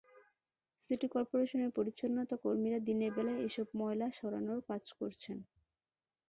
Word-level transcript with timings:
City 0.81 1.07
করপোরেশনের 1.07 1.71
পরিচ্ছন্নতাকর্মীরা 1.77 2.79
দিনের 2.87 3.11
বেলায় 3.17 3.41
এসব 3.47 3.67
ময়লা 3.79 4.07
সরানোর 4.17 4.59
কাজ 4.69 4.83
করছেন। 4.99 5.37